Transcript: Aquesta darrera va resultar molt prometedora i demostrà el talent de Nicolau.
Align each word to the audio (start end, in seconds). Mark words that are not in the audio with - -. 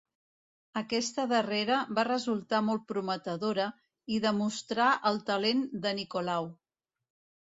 Aquesta 0.79 1.25
darrera 1.31 1.75
va 1.99 2.05
resultar 2.07 2.61
molt 2.69 2.85
prometedora 2.91 3.67
i 4.15 4.17
demostrà 4.23 4.87
el 5.11 5.21
talent 5.29 5.61
de 5.85 5.93
Nicolau. 6.01 6.49